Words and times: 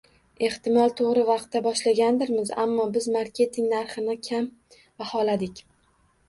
Ehtimol, 0.45 0.93
toʻgʻri 1.01 1.25
vaqtda 1.27 1.59
boshlagandirmiz, 1.67 2.53
ammo 2.63 2.87
biz 2.97 3.09
marketing 3.17 3.69
narxini 3.75 4.17
kam 4.31 4.49
baholadik. 5.05 5.63